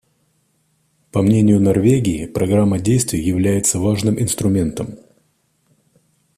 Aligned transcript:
По 1.11 1.21
мнению 1.21 1.61
Норвегии, 1.61 2.25
Программа 2.25 2.79
действий 2.79 3.21
является 3.21 3.77
важным 3.77 4.19
инструментом. 4.19 4.95